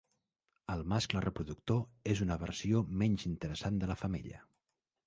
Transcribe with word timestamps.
El 0.75 0.79
mascle 0.93 1.21
reproductor 1.25 2.09
és 2.15 2.25
una 2.27 2.39
versió 2.45 2.83
menys 3.05 3.31
interessant 3.33 3.81
de 3.85 3.93
la 3.95 4.01
femella. 4.05 4.45